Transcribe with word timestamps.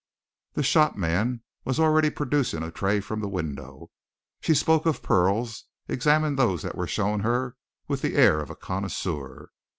The 0.53 0.63
shopman 0.63 1.43
was 1.63 1.79
already 1.79 2.09
producing 2.09 2.63
a 2.63 2.71
tray 2.71 3.01
from 3.01 3.19
the 3.19 3.29
window. 3.29 3.91
She 4.39 4.55
spoke 4.55 4.87
of 4.87 5.03
pearls, 5.03 5.65
and 5.87 5.93
examined 5.93 6.39
those 6.39 6.63
that 6.63 6.75
were 6.75 6.87
shown 6.87 7.19
her 7.19 7.55
with 7.87 8.01
the 8.01 8.15
air 8.15 8.39
of 8.39 8.49
a 8.49 8.55
connoisseur. 8.55 9.51